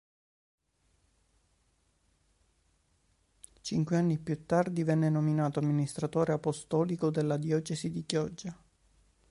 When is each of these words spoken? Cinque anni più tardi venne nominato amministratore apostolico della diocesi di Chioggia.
Cinque 3.61 3.95
anni 3.95 4.17
più 4.17 4.47
tardi 4.47 4.81
venne 4.81 5.09
nominato 5.11 5.59
amministratore 5.59 6.33
apostolico 6.33 7.11
della 7.11 7.37
diocesi 7.37 7.91
di 7.91 8.03
Chioggia. 8.03 8.59